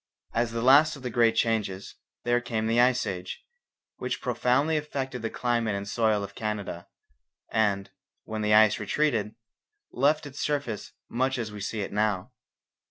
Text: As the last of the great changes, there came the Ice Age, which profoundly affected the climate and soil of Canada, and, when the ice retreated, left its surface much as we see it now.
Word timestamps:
As 0.33 0.49
the 0.49 0.63
last 0.63 0.95
of 0.95 1.03
the 1.03 1.11
great 1.11 1.35
changes, 1.35 1.93
there 2.23 2.41
came 2.41 2.65
the 2.65 2.81
Ice 2.81 3.05
Age, 3.05 3.45
which 3.97 4.19
profoundly 4.19 4.75
affected 4.75 5.21
the 5.21 5.29
climate 5.29 5.75
and 5.75 5.87
soil 5.87 6.23
of 6.23 6.33
Canada, 6.33 6.87
and, 7.51 7.91
when 8.23 8.41
the 8.41 8.51
ice 8.55 8.79
retreated, 8.79 9.35
left 9.91 10.25
its 10.25 10.39
surface 10.39 10.93
much 11.07 11.37
as 11.37 11.51
we 11.51 11.61
see 11.61 11.81
it 11.81 11.93
now. 11.93 12.31